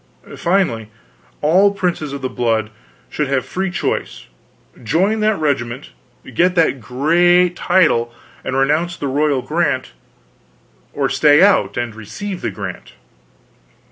[0.35, 0.89] Finally,
[1.41, 2.71] all princes of the blood
[3.07, 4.25] should have free choice;
[4.83, 5.91] join that regiment,
[6.33, 8.11] get that great title,
[8.43, 9.91] and renounce the royal grant,
[10.91, 12.93] or stay out and receive a grant.